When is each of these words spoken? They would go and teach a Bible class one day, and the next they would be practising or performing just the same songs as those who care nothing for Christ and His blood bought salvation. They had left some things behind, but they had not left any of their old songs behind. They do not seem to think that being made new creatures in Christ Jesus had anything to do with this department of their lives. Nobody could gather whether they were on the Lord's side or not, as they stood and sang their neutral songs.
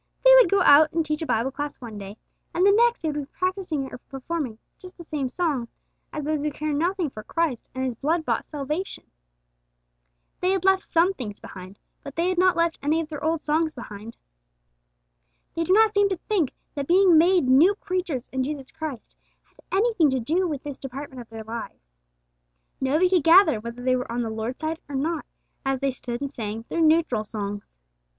They 0.23 0.33
would 0.33 0.49
go 0.49 0.61
and 0.63 1.05
teach 1.05 1.21
a 1.21 1.27
Bible 1.27 1.51
class 1.51 1.79
one 1.79 1.99
day, 1.99 2.17
and 2.55 2.65
the 2.65 2.71
next 2.71 3.03
they 3.03 3.09
would 3.11 3.21
be 3.21 3.27
practising 3.37 3.83
or 3.93 3.99
performing 3.99 4.57
just 4.79 4.97
the 4.97 5.03
same 5.03 5.29
songs 5.29 5.67
as 6.11 6.23
those 6.23 6.41
who 6.41 6.49
care 6.49 6.73
nothing 6.73 7.11
for 7.11 7.21
Christ 7.21 7.69
and 7.75 7.83
His 7.83 7.93
blood 7.93 8.25
bought 8.25 8.43
salvation. 8.43 9.03
They 10.39 10.49
had 10.53 10.65
left 10.65 10.81
some 10.81 11.13
things 11.13 11.39
behind, 11.39 11.77
but 12.03 12.15
they 12.15 12.29
had 12.29 12.39
not 12.39 12.55
left 12.57 12.79
any 12.81 12.99
of 12.99 13.09
their 13.09 13.23
old 13.23 13.43
songs 13.43 13.75
behind. 13.75 14.17
They 15.55 15.65
do 15.65 15.71
not 15.71 15.93
seem 15.93 16.09
to 16.09 16.17
think 16.27 16.51
that 16.73 16.87
being 16.87 17.15
made 17.19 17.47
new 17.47 17.75
creatures 17.75 18.27
in 18.31 18.41
Christ 18.43 19.11
Jesus 19.15 19.15
had 19.51 19.59
anything 19.71 20.09
to 20.09 20.19
do 20.19 20.47
with 20.47 20.63
this 20.63 20.79
department 20.79 21.21
of 21.21 21.29
their 21.29 21.43
lives. 21.43 21.99
Nobody 22.79 23.07
could 23.07 23.23
gather 23.23 23.59
whether 23.59 23.83
they 23.83 23.95
were 23.95 24.11
on 24.11 24.23
the 24.23 24.31
Lord's 24.31 24.61
side 24.61 24.79
or 24.89 24.95
not, 24.95 25.27
as 25.63 25.79
they 25.79 25.91
stood 25.91 26.21
and 26.21 26.31
sang 26.31 26.65
their 26.69 26.81
neutral 26.81 27.23
songs. 27.23 27.77